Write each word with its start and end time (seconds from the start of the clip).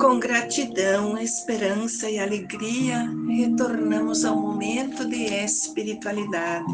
Com 0.00 0.18
gratidão, 0.18 1.18
esperança 1.18 2.10
e 2.10 2.18
alegria, 2.18 3.10
retornamos 3.28 4.24
ao 4.24 4.36
momento 4.38 5.08
de 5.08 5.24
espiritualidade. 5.24 6.72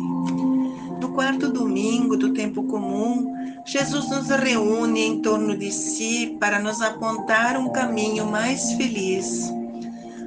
No 1.01 1.13
quarto 1.15 1.51
domingo 1.51 2.17
do 2.17 2.35
tempo 2.35 2.65
comum, 2.65 3.33
Jesus 3.65 4.09
nos 4.11 4.29
reúne 4.29 5.01
em 5.01 5.23
torno 5.23 5.57
de 5.57 5.71
si 5.71 6.37
para 6.41 6.59
nos 6.59 6.83
apontar 6.83 7.57
um 7.57 7.71
caminho 7.71 8.27
mais 8.27 8.73
feliz. 8.73 9.51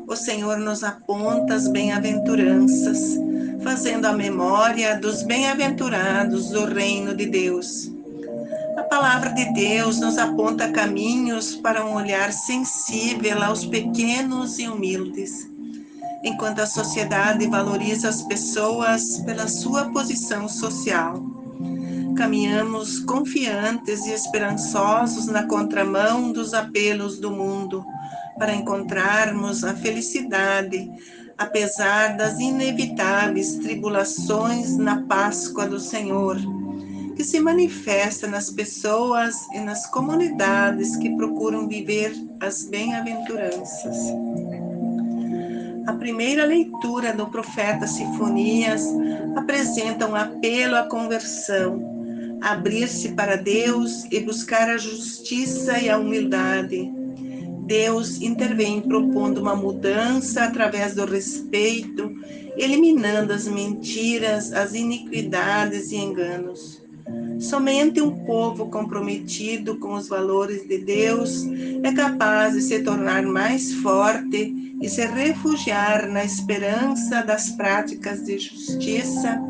O 0.08 0.16
Senhor 0.16 0.58
nos 0.58 0.84
aponta 0.84 1.56
as 1.56 1.68
bem-aventuranças, 1.68 3.18
fazendo 3.64 4.06
a 4.06 4.14
memória 4.14 5.00
dos 5.00 5.24
bem-aventurados 5.24 6.50
do 6.50 6.66
reino 6.66 7.16
de 7.16 7.26
Deus. 7.26 7.92
A 8.78 8.84
palavra 8.84 9.30
de 9.30 9.54
Deus 9.54 10.00
nos 10.00 10.18
aponta 10.18 10.72
caminhos 10.72 11.56
para 11.56 11.86
um 11.86 11.96
olhar 11.96 12.32
sensível 12.32 13.42
aos 13.42 13.66
pequenos 13.66 14.60
e 14.60 14.68
humildes 14.68 15.54
enquanto 16.24 16.60
a 16.60 16.66
sociedade 16.66 17.46
valoriza 17.48 18.08
as 18.08 18.22
pessoas 18.22 19.20
pela 19.20 19.48
sua 19.48 19.92
posição 19.92 20.48
social. 20.48 21.22
Caminhamos 22.16 23.00
confiantes 23.00 24.06
e 24.06 24.14
esperançosos 24.14 25.26
na 25.26 25.44
contramão 25.44 26.32
dos 26.32 26.54
apelos 26.54 27.20
do 27.20 27.30
mundo 27.30 27.84
para 28.38 28.56
encontrarmos 28.56 29.64
a 29.64 29.74
felicidade, 29.74 30.90
apesar 31.38 32.18
das 32.18 32.40
inevitáveis 32.40 33.56
tribulações 33.58 34.78
na 34.78 35.02
Páscoa 35.04 35.66
do 35.68 35.80
Senhor, 35.80 36.38
que 37.16 37.24
se 37.24 37.40
manifesta 37.40 38.28
nas 38.28 38.50
pessoas 38.50 39.36
e 39.54 39.60
nas 39.60 39.86
comunidades 39.88 40.96
que 40.96 41.16
procuram 41.16 41.68
viver 41.68 42.14
as 42.40 42.64
bem-aventuranças. 42.66 43.98
A 45.86 45.94
primeira 45.94 46.46
leitura 46.46 47.14
do 47.14 47.28
profeta 47.28 47.86
Sifonias 47.86 48.86
apresenta 49.36 50.08
um 50.08 50.16
apelo 50.16 50.76
à 50.76 50.84
conversão, 50.84 52.40
abrir-se 52.42 53.10
para 53.10 53.36
Deus 53.36 54.06
e 54.10 54.20
buscar 54.22 54.70
a 54.70 54.78
justiça 54.78 55.78
e 55.80 55.90
a 55.90 55.98
humildade. 55.98 57.03
Deus 57.66 58.22
intervém 58.22 58.82
propondo 58.82 59.40
uma 59.40 59.56
mudança 59.56 60.44
através 60.44 60.96
do 60.96 61.06
respeito, 61.06 62.14
eliminando 62.58 63.34
as 63.34 63.48
mentiras, 63.48 64.52
as 64.54 64.74
iniquidades 64.74 65.92
e 65.92 65.98
enganos. 65.98 66.82
Somente 67.40 68.02
um 68.02 68.24
povo 68.26 68.70
comprometido 68.70 69.78
com 69.78 69.94
os 69.94 70.08
valores 70.08 70.68
de 70.68 70.78
Deus 70.78 71.46
é 71.84 71.92
capaz 71.94 72.54
de 72.54 72.62
se 72.62 72.82
tornar 72.82 73.24
mais 73.24 73.74
forte 73.76 74.76
e 74.82 74.90
se 74.90 75.06
refugiar 75.06 76.08
na 76.08 76.24
esperança 76.24 77.22
das 77.22 77.50
práticas 77.52 78.24
de 78.24 78.38
justiça 78.38 79.42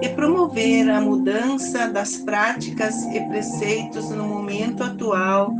e 0.00 0.08
promover 0.10 0.88
a 0.90 1.00
mudança 1.00 1.88
das 1.88 2.16
práticas 2.16 3.02
e 3.04 3.20
preceitos 3.28 4.10
no 4.10 4.24
momento 4.24 4.82
atual 4.82 5.54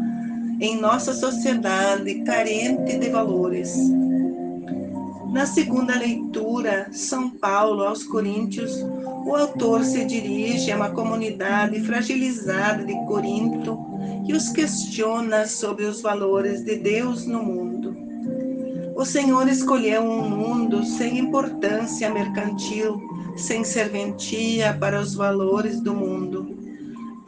em 0.65 0.81
nossa 0.81 1.12
sociedade 1.12 2.23
carente 2.23 2.97
de 2.97 3.11
valores. 3.11 3.77
Na 5.31 5.45
segunda 5.45 5.95
leitura, 5.98 6.89
São 6.91 7.29
Paulo 7.29 7.83
aos 7.83 8.03
Coríntios, 8.05 8.83
o 9.27 9.37
autor 9.37 9.85
se 9.85 10.07
dirige 10.07 10.73
a 10.73 10.77
uma 10.77 10.89
comunidade 10.89 11.79
fragilizada 11.81 12.83
de 12.83 12.95
Corinto 13.05 13.79
e 14.27 14.33
os 14.33 14.48
questiona 14.48 15.47
sobre 15.47 15.85
os 15.85 16.01
valores 16.01 16.64
de 16.64 16.77
Deus 16.77 17.27
no 17.27 17.42
mundo. 17.42 17.95
O 18.97 19.05
Senhor 19.05 19.47
escolheu 19.48 20.01
um 20.01 20.30
mundo 20.30 20.83
sem 20.83 21.19
importância 21.19 22.08
mercantil, 22.08 23.03
sem 23.36 23.64
serventia 23.64 24.73
para 24.73 24.98
os 24.98 25.14
valores 25.14 25.79
do 25.79 25.95
mundo. 25.95 26.43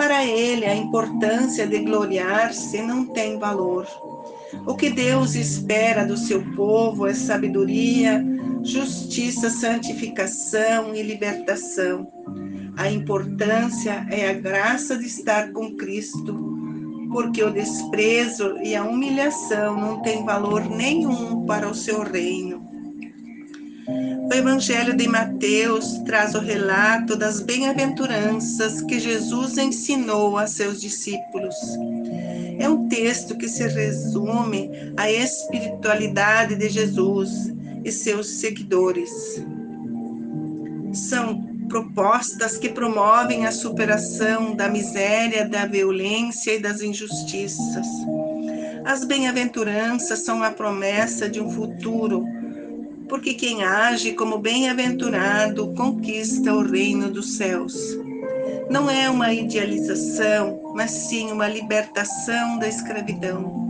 Para 0.07 0.25
ele, 0.25 0.65
a 0.65 0.73
importância 0.73 1.67
de 1.67 1.81
gloriar-se 1.81 2.81
não 2.81 3.07
tem 3.07 3.41
valor. 3.41 3.89
O 4.65 4.77
que 4.77 4.89
Deus 4.89 5.35
espera 5.35 6.07
do 6.07 6.17
seu 6.17 6.45
povo 6.55 7.09
é 7.09 7.13
sabedoria, 7.13 8.25
justiça, 8.63 9.51
santificação 9.51 10.95
e 10.95 11.03
libertação. 11.03 12.07
A 12.77 12.89
importância 12.89 14.07
é 14.09 14.31
a 14.31 14.35
graça 14.35 14.97
de 14.97 15.07
estar 15.07 15.51
com 15.51 15.75
Cristo 15.75 16.57
porque 17.11 17.43
o 17.43 17.51
desprezo 17.51 18.59
e 18.63 18.77
a 18.77 18.85
humilhação 18.85 19.77
não 19.77 20.03
têm 20.03 20.25
valor 20.25 20.71
nenhum 20.71 21.45
para 21.47 21.69
o 21.69 21.75
seu 21.75 22.05
reino. 22.05 22.76
O 23.89 24.35
Evangelho 24.35 24.97
de 24.97 25.07
Mateus 25.07 25.99
traz 26.05 26.35
o 26.35 26.41
relato 26.41 27.15
das 27.15 27.41
bem-aventuranças 27.41 28.83
que 28.83 28.99
Jesus 28.99 29.59
ensinou 29.59 30.37
a 30.37 30.49
seus 30.49 30.81
discípulos. 30.81 31.55
É 32.59 32.69
um 32.69 32.89
texto 32.89 33.37
que 33.37 33.49
se 33.49 33.67
resume 33.69 34.71
à 34.97 35.11
espiritualidade 35.11 36.57
de 36.57 36.69
Jesus 36.69 37.53
e 37.85 37.93
seus 37.93 38.27
seguidores. 38.41 39.41
São 40.93 41.45
propostas 41.69 42.57
que 42.57 42.69
promovem 42.69 43.47
a 43.47 43.53
superação 43.53 44.57
da 44.57 44.69
miséria, 44.69 45.49
da 45.49 45.67
violência 45.67 46.55
e 46.55 46.59
das 46.59 46.81
injustiças. 46.81 47.87
As 48.85 49.05
bem-aventuranças 49.05 50.21
são 50.21 50.43
a 50.43 50.51
promessa 50.51 51.29
de 51.29 51.41
um 51.41 51.51
futuro, 51.51 52.25
porque 53.09 53.35
quem 53.35 53.63
age 53.63 54.13
como 54.13 54.39
bem-aventurado 54.39 55.73
conquista 55.75 56.53
o 56.55 56.63
reino 56.63 57.11
dos 57.11 57.37
céus. 57.37 57.75
Não 58.69 58.91
é 58.91 59.09
uma 59.09 59.33
idealização, 59.33 60.73
mas 60.75 60.91
sim 60.91 61.31
uma 61.31 61.49
libertação 61.49 62.59
da 62.59 62.69
escravidão 62.69 63.67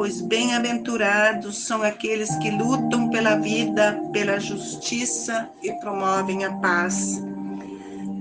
pois 0.00 0.22
bem-aventurados 0.22 1.58
são 1.58 1.82
aqueles 1.82 2.34
que 2.36 2.50
lutam 2.50 3.10
pela 3.10 3.36
vida, 3.36 4.00
pela 4.12 4.40
justiça 4.40 5.50
e 5.62 5.72
promovem 5.74 6.42
a 6.42 6.52
paz. 6.54 7.22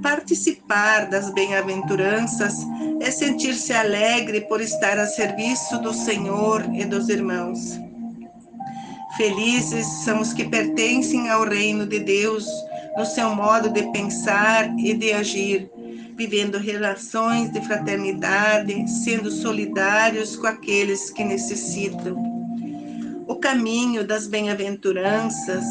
Participar 0.03 1.09
das 1.09 1.29
bem-aventuranças 1.34 2.56
é 3.00 3.09
sentir-se 3.09 3.72
alegre 3.72 4.41
por 4.41 4.59
estar 4.59 4.97
a 4.97 5.08
serviço 5.08 5.79
do 5.79 5.94
Senhor 5.94 6.63
e 6.74 6.84
dos 6.84 7.08
irmãos. 7.08 7.79
Felizes 9.19 9.85
são 10.06 10.22
os 10.22 10.31
que 10.31 10.46
pertencem 10.46 11.30
ao 11.30 11.44
reino 11.44 11.85
de 11.85 12.00
Deus, 12.00 12.46
no 12.97 13.06
seu 13.06 13.35
modo 13.35 13.69
de 13.69 13.84
pensar 13.91 14.74
e 14.80 14.94
de 14.94 15.12
agir, 15.12 15.69
vivendo 16.16 16.57
relações 16.57 17.52
de 17.52 17.59
fraternidade, 17.59 18.90
sendo 18.90 19.29
solidários 19.29 20.38
com 20.38 20.47
aqueles 20.47 21.09
que 21.09 21.25
necessitam. 21.25 22.16
O 23.28 23.35
caminho 23.35 24.08
das 24.08 24.25
bem-aventuranças 24.25 25.66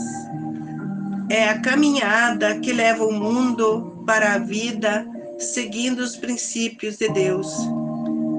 é 1.31 1.49
a 1.49 1.59
caminhada 1.59 2.61
que 2.61 2.71
leva 2.71 3.03
o 3.03 3.15
mundo 3.15 4.05
para 4.07 4.35
a 4.35 4.39
vida 4.39 5.07
seguindo 5.39 6.01
os 6.01 6.17
princípios 6.17 6.99
de 6.99 7.09
Deus, 7.09 7.49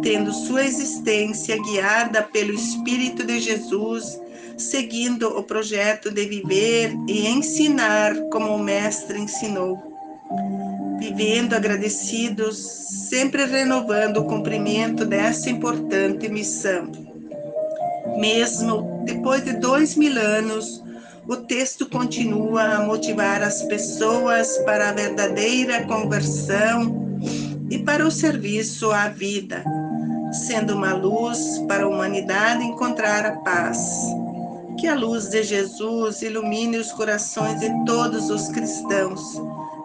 tendo 0.02 0.34
sua 0.34 0.66
existência 0.66 1.58
guiada 1.62 2.24
pelo 2.24 2.54
Espírito 2.54 3.26
de 3.26 3.40
Jesus, 3.40 4.20
seguindo 4.58 5.38
o 5.38 5.44
projeto 5.44 6.12
de 6.12 6.26
viver 6.26 6.94
e 7.08 7.28
ensinar 7.28 8.16
como 8.32 8.56
o 8.56 8.60
Mestre 8.60 9.19
ensinou. 9.19 9.78
Vivendo 11.00 11.54
agradecidos, 11.54 12.57
sempre 13.10 13.46
renovando 13.46 14.18
o 14.18 14.25
cumprimento 14.25 15.06
dessa 15.06 15.50
importante 15.50 16.28
missão. 16.28 16.92
Mesmo 18.18 19.01
depois 19.06 19.44
de 19.44 19.54
dois 19.54 19.96
mil 19.96 20.18
anos, 20.19 20.84
o 21.28 21.38
texto 21.38 21.88
continua 21.88 22.63
a 22.63 22.86
motivar 22.86 23.42
as 23.44 23.63
pessoas 23.63 24.57
para 24.66 24.90
a 24.90 24.94
verdadeira 24.94 25.86
conversão 25.86 27.19
e 27.69 27.78
para 27.78 28.06
o 28.06 28.12
serviço 28.12 28.92
à 28.92 29.10
vida, 29.10 29.63
sendo 30.31 30.76
uma 30.76 30.94
luz 30.94 31.60
para 31.68 31.84
a 31.84 31.88
humanidade 31.88 32.64
encontrar 32.64 33.26
a 33.26 33.38
paz. 33.38 33.80
Que 34.78 34.88
a 34.88 34.96
luz 34.96 35.30
de 35.30 35.44
Jesus 35.44 36.22
ilumine 36.22 36.78
os 36.78 36.92
corações 36.92 37.60
de 37.60 37.70
todos 37.86 38.30
os 38.30 38.48
cristãos, 38.50 39.22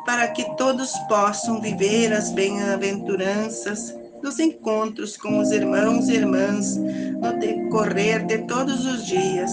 para 0.06 0.28
que 0.28 0.44
todos 0.56 0.92
possam 1.08 1.60
viver 1.60 2.12
as 2.12 2.30
bem-aventuranças 2.30 3.94
dos 4.22 4.38
encontros 4.38 5.18
com 5.18 5.38
os 5.38 5.50
irmãos 5.50 6.08
e 6.08 6.14
irmãs 6.14 6.76
no 6.76 7.38
decorrer 7.38 8.24
de 8.24 8.38
todos 8.38 8.86
os 8.86 9.04
dias, 9.04 9.50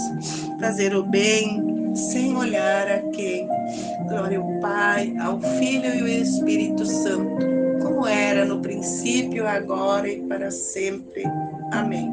fazer 0.60 0.96
o 0.96 1.04
bem, 1.04 1.94
sem 1.94 2.36
olhar 2.36 2.88
a 2.88 3.00
quem. 3.10 3.50
Glória 4.08 4.40
ao 4.40 4.60
Pai, 4.62 5.14
ao 5.20 5.42
Filho 5.42 5.94
e 5.94 6.02
ao 6.02 6.08
Espírito 6.08 6.86
Santo, 6.86 7.46
como 7.92 8.08
era 8.08 8.46
no 8.46 8.62
princípio, 8.62 9.46
agora 9.46 10.08
e 10.08 10.22
para 10.22 10.50
sempre. 10.50 11.24
Amém. 11.72 12.11